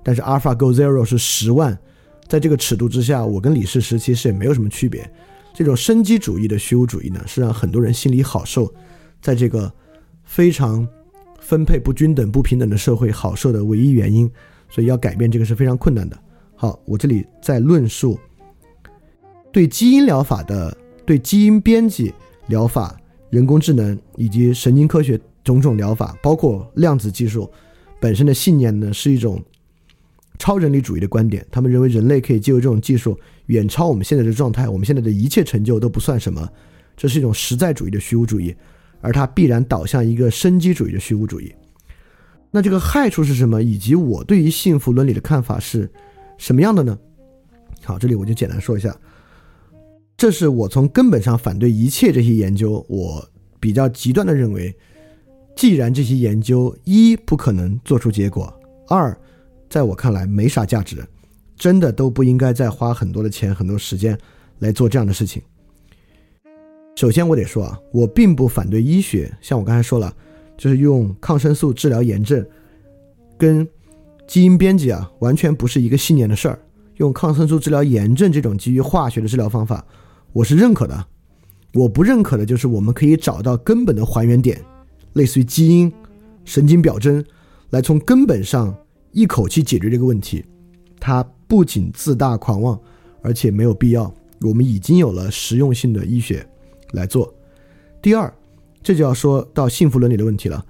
[0.02, 1.78] 但是 AlphaGo Zero 是十万，
[2.26, 5.06] 在这个尺度之下，我跟李世石其实也没有什么区别。
[5.52, 8.72] 这种生机主义的虚无主义呢，是让很多人心里好受，
[9.20, 9.70] 在这个
[10.24, 10.88] 非常
[11.38, 14.30] 分配不均等、不平等的社会好受的唯一原因。
[14.70, 16.18] 所以要改变这个是非常困难的。
[16.54, 18.18] 好，我这里在论述
[19.52, 22.12] 对基因疗法的、对基因编辑
[22.46, 22.96] 疗法、
[23.30, 27.50] 人工智能以及神经科学种种疗法，包括量子技术
[28.00, 29.42] 本身的信念呢，是一种。
[30.36, 36.46] 超人类主义的观点，他们认为人类可以借由这种技术远超我们现在的状态，我们现在的一切成就都不算什么。
[36.96, 38.52] 这是一种实在主义的虚无主义，
[39.00, 41.54] 而它必然导向一个生机主义的虚无主义。
[42.50, 43.62] 那这个害处是什么？
[43.62, 45.88] 以及我对于幸福伦理的看法是
[46.36, 46.98] 什么样的呢？
[47.84, 48.94] 好，这里我就简单说一下，
[50.24, 52.82] 这是我从根本上反对一切这些研究。
[52.88, 53.22] 我
[53.60, 54.74] 比较极端的认为，
[55.54, 58.50] 既然这些研究一不可能做出结果，
[58.88, 59.14] 二。
[59.68, 61.06] 在我看来没啥价值，
[61.56, 64.18] 真的都不应该再花很多的钱、很多时间
[64.60, 65.42] 来做这样的事情。
[66.96, 70.10] 首先，我得说啊，我并不反对医学，像我刚才说了，
[70.56, 72.42] 就是用抗生素治疗炎症，
[73.36, 73.68] 跟
[74.26, 76.58] 基因编辑啊，完全不是一个信念的事儿。
[76.96, 79.84] 用抗生素治疗炎症这种基于化学的治疗方法，
[80.34, 81.06] 我是认可的。
[81.72, 84.60] 我不认可的就是我们可以找到根本的还原点，
[85.14, 85.90] 类似于基因、
[86.44, 87.24] 神经表征，
[87.70, 88.76] 来从根本上。
[89.12, 90.44] 一口气解决这个问题，
[90.98, 92.76] 它不仅自大狂妄，
[93.22, 94.12] 而且没有必要。
[94.40, 96.44] 我们已经有了实用性的医学
[96.94, 97.32] 来做。
[98.02, 98.34] 第二，
[98.82, 100.66] 这就要说到幸福伦理的问题了。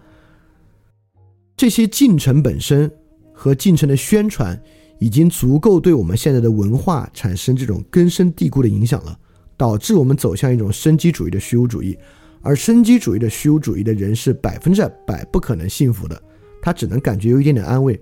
[1.57, 2.93] 这些进程本身
[3.33, 4.63] 和进程的宣传，
[5.01, 9.19] 已经足够对我们现在的文化产生这种根深蒂固的影响了，
[9.57, 11.97] 导致我们走向一种生机主义的虚无主义。
[12.43, 16.23] 而生机主义的虚无主义的人是百分之百不可能幸福的，
[16.61, 17.99] 他只能感觉有一点点安慰。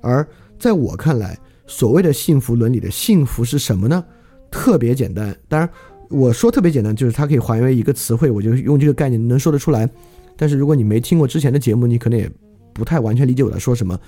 [0.00, 0.26] 而
[0.58, 4.02] 在我看来，所谓的幸福伦理的幸福是什么呢？
[4.50, 5.36] 特别简单。
[5.46, 5.68] 当然，
[6.08, 9.88] 我说特别简单，就是它可以还原为一个词汇，我就用这个概念能说得出来。
[10.36, 12.30] 但是如果你没听过之前的节目，你可能也
[12.72, 13.98] 不太完全理解我在说什么。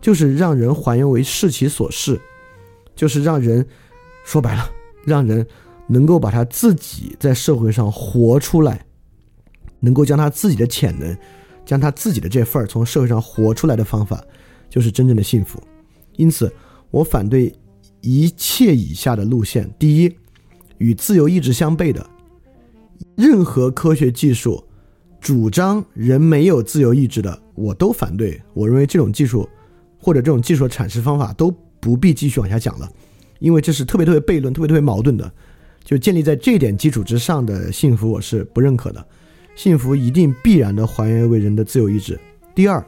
[0.00, 2.20] 就是让人还原为视其所是，
[2.94, 3.64] 就是让人
[4.24, 4.70] 说白了，
[5.06, 5.46] 让人
[5.92, 8.86] 能够把他自己在社会上活出来，
[9.80, 11.14] 能够将他自己的潜能，
[11.66, 14.24] 将他自己的这份儿从社会上活出来的方法。
[14.70, 15.62] 就是真正的幸福，
[16.16, 16.50] 因此
[16.90, 17.54] 我反对
[18.00, 20.16] 一切以下的路线：第一，
[20.78, 22.08] 与自由意志相悖的。
[23.14, 24.64] 任何科学技术
[25.20, 28.40] 主张人没有自由意志的，我都反对。
[28.54, 29.46] 我认为这种技术
[29.98, 32.90] 或者这种技术的阐释方法都不必继续往下讲了，
[33.40, 35.30] 因为这是特别特别悖论、特别特别矛盾的。
[35.84, 39.04] 就建立在这点基础之上的幸福，我是不认可的。
[39.54, 42.18] 幸福一定必然的还原为人的自由意志。
[42.54, 42.82] 第二，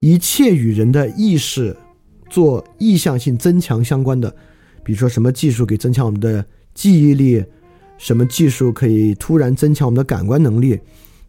[0.00, 1.76] 一切与人的意识
[2.28, 4.34] 做意向性增强相关的，
[4.82, 7.44] 比如说什么技术可以增强我们的记忆力，
[7.98, 10.80] 什么技术可以突然增强我们的感官能力，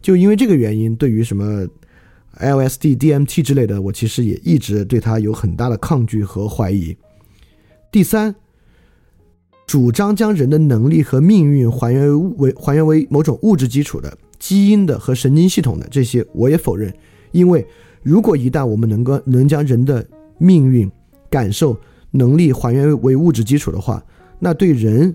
[0.02, 1.64] 就因为这个原因，对于什么
[2.38, 6.96] LSD、DMT 之类的，我其实也一直对它有很大的抗拒和怀疑。
[7.92, 8.34] 第三。
[9.66, 16.92] 主张将人的能力和命运还原为为还原为某种物质基础的基因的和神经系统的这些，我也否认。
[17.32, 17.66] 因为
[18.02, 20.06] 如果一旦我们能够能将人的
[20.38, 20.90] 命运、
[21.28, 21.76] 感受、
[22.12, 24.02] 能力还原为物质基础的话，
[24.38, 25.14] 那对人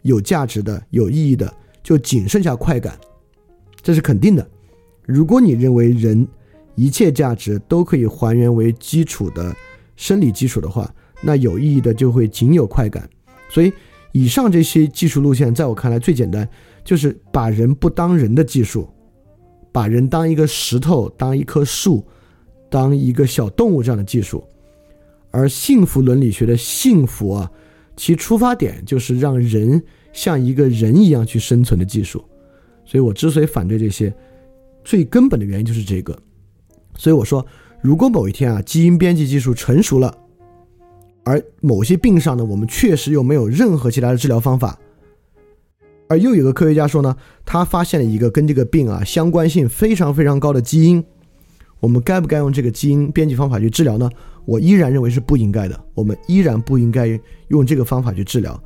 [0.00, 2.98] 有价值的、有意义的就仅剩下快感，
[3.82, 4.48] 这是肯定的。
[5.04, 6.26] 如果你认为人
[6.76, 9.54] 一切价值都可以还原为基础的
[9.96, 10.90] 生理基础的话，
[11.20, 13.06] 那有意义的就会仅有快感。
[13.52, 13.70] 所以，
[14.12, 16.48] 以上这些技术路线，在我看来最简单，
[16.82, 18.88] 就是把人不当人的技术，
[19.70, 22.02] 把人当一个石头、当一棵树、
[22.70, 24.42] 当一个小动物这样的技术。
[25.30, 27.50] 而幸福伦理学的幸福啊，
[27.94, 29.82] 其出发点就是让人
[30.14, 32.24] 像一个人一样去生存的技术。
[32.86, 34.14] 所以我之所以反对这些，
[34.82, 36.18] 最根本的原因就是这个。
[36.96, 37.44] 所以我说，
[37.82, 40.16] 如果某一天啊，基因编辑技术成熟了，
[41.24, 44.78] 而某些病上呢，我们确实又没有任何其他的治疗方法。
[46.08, 51.02] 而又有个科学家说呢，他发现了一个跟这个病啊相关性非常非常高的基因，
[51.80, 54.10] 我们该不该用这个基因编辑方法去治疗呢？
[54.44, 57.18] 我依然认为是不应该的，我们依然不应该
[57.48, 58.60] 用这个方法去治疗。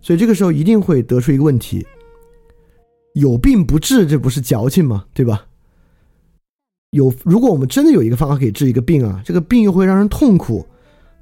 [0.00, 1.84] 所以这个时候一定会得出一个问题：
[3.14, 5.04] 有病不治，这不是矫情吗？
[5.12, 5.44] 对吧？
[6.90, 10.64] 有，如果我们真的有一个方法可以治一个病啊，这个病又会让人痛苦。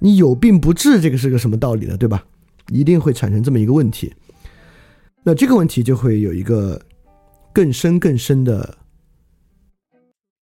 [0.00, 1.96] 你有病不治，这个是个什么道理呢？
[1.96, 2.26] 对吧？
[2.72, 4.12] 一定会产生这么一个问题。
[5.22, 6.80] 那这个问题就会有一个
[7.52, 8.78] 更深更深的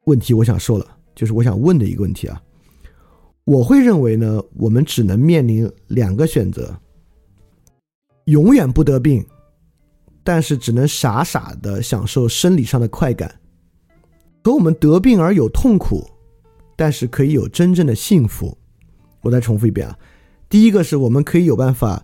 [0.04, 2.40] 问题，我想说了，就是我想问的一个问题啊。
[3.44, 6.78] 我会认为呢，我们只能面临两个选择：
[8.26, 9.26] 永远不得病，
[10.22, 13.28] 但是只能傻傻的享受生理上的快感；
[14.44, 16.06] 和我们得病而有痛苦，
[16.76, 18.56] 但是可以有真正的幸福。
[19.28, 19.96] 我再重复一遍啊，
[20.48, 22.02] 第一个是我们可以有办法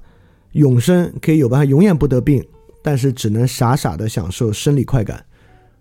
[0.52, 2.44] 永生，可以有办法永远不得病，
[2.82, 5.18] 但是只能傻傻的享受生理快感；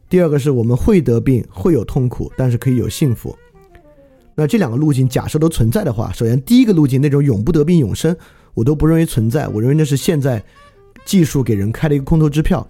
[0.10, 3.38] 第二个是我们会得病，会有痛苦，但是可以有幸福。
[4.36, 8.16] 那这两个路径假设都存在的话，首先第一个路径那种永不得病永生，
[8.56, 10.44] 我都不认为存在，我认为那是现在
[11.06, 12.66] 技术给人开了一个空头支票。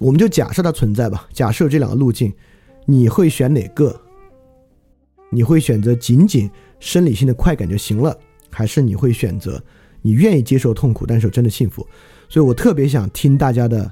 [0.00, 2.32] 我们就假设它存在吧，假设这两个路径，
[2.86, 4.00] 你会选哪个？
[5.30, 6.50] 你会选择仅仅？
[6.82, 8.18] 生理性的快感就行了，
[8.50, 9.62] 还是你会选择
[10.02, 11.86] 你愿意接受痛苦，但是有真的幸福？
[12.28, 13.88] 所以我特别想听大家的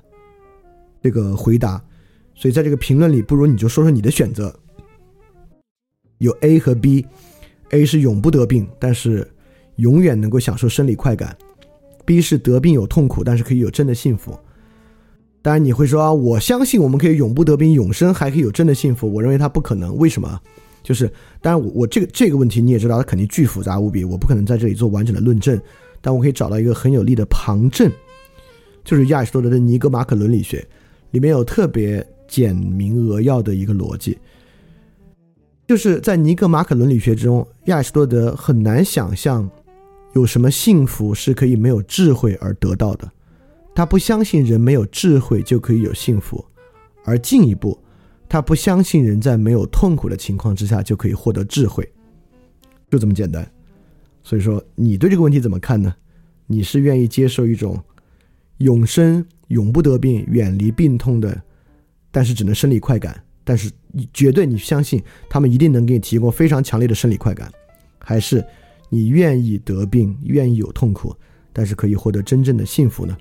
[1.00, 1.80] 这个回答。
[2.34, 4.52] 所以在这个评论里，不如你就说说你的选择。
[6.18, 9.30] 有 A 和 B，A 是永不得病，但是
[9.76, 11.36] 永远能够享受生理快感
[12.04, 14.36] ；B 是得病有痛苦，但是可以有真的幸福。
[15.42, 19.10] 当然你会说啊，我相信我们可以永不得病、永生，还可以有真的幸福。
[19.10, 20.40] 我认为它不可能，为什么？
[20.82, 21.10] 就是，
[21.42, 25.60] 当然我我这个这个问题你也知道，它肯定巨复杂无比，我不可能在这里做完整的论证，
[26.00, 27.92] 但我可以找到一个很有力的旁证，
[28.82, 30.66] 就是亚里士多德的尼格马可伦理学，
[31.10, 34.18] 里面有特别简明扼要的一个逻辑，
[35.68, 39.48] 就是在尼格马可伦理学中，亚里士多德很难想象
[40.14, 43.10] 有什么幸福是可以没有智慧而得到的，
[43.74, 46.42] 他不相信人没有智慧就可以有幸福，
[47.04, 47.78] 而进一步。
[48.30, 51.86] 他不相信人在没有痛苦的情况之下就可以获得智慧，
[52.88, 53.44] 就这么简单。
[54.22, 55.92] 所以说，你对这个问题怎么看呢？
[56.46, 57.82] 你是愿意接受一种
[58.58, 61.42] 永生、永不得病、远离病痛的，
[62.12, 67.50] 但是只能生理快感，但是你绝对你相信他们一定能给你提供非常强烈的生理快感，
[67.98, 68.44] 还是
[68.90, 71.12] 你愿意得病、愿意有痛苦，
[71.52, 73.18] 但是可以获得真正的幸福呢？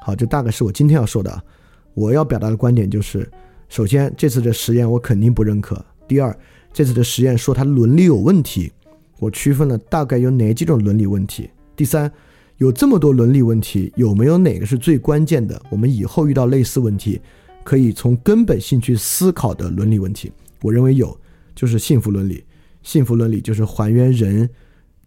[0.00, 1.44] 好，这大概是我今天要说的。
[1.92, 3.30] 我要表达的观点就是。
[3.72, 5.82] 首先，这次的实验我肯定不认可。
[6.06, 6.38] 第二，
[6.74, 8.70] 这次的实验说它伦理有问题，
[9.18, 11.48] 我区分了大概有哪几种伦理问题。
[11.74, 12.12] 第三，
[12.58, 15.58] 有这么多伦理问题，有没有哪个是最关键的？
[15.70, 17.18] 我们以后遇到类似问题，
[17.64, 21.18] 可以从根本性去思考的伦理问题，我认为有，
[21.54, 22.44] 就是幸福伦理。
[22.82, 24.50] 幸福伦理就是还原人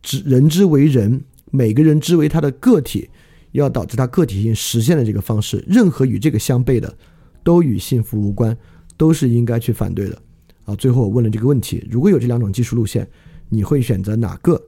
[0.01, 3.07] 之人之为人，每个人之为他的个体，
[3.51, 6.97] 要导致他个体性实现的这个方式，任何与这个相悖的，
[7.45, 8.57] 都与幸福无关，
[8.97, 10.21] 都是应该去反对的。
[10.65, 13.07] 啊，最后我问了这个问题：如果有这两种技术路线，
[13.47, 14.61] 你会选择哪个？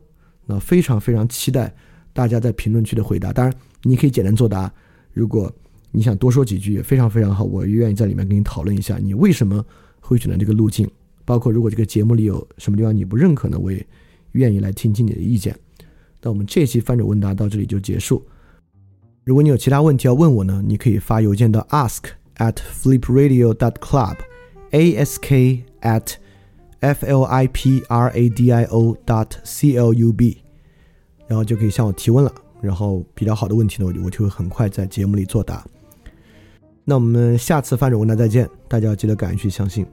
[0.45, 1.75] 那非常非常期待
[2.13, 3.33] 大家在评论区的回答。
[3.33, 4.71] 当然，你可以简单作答。
[5.11, 5.51] 如果
[5.91, 9.65] 你想多说几句，也非常非常好，我愿意在里面跟你讨论一下你为什么
[9.99, 10.87] 会选择这个路径。
[11.25, 13.85] 包括如果这个节目里有什么地方你不认可呢，我也
[14.33, 15.57] 愿意来听听你的意见。
[16.21, 18.23] 那我们这期翻转问答到这里就结束。
[19.23, 22.03] 如果你有其他问题要问我呢，你可以发邮件到 ask
[22.37, 25.21] at flipradio dot club，ask
[25.81, 26.15] at
[26.79, 30.37] f l i p r a d i o dot c l u b，
[31.27, 32.33] 然后就可以向我提问了。
[32.59, 35.63] 然后比较好的问题呢，我我就会很快在节目里作答。
[36.83, 39.85] 那我们下次翻转问答再见，大家要记得敢于去相信。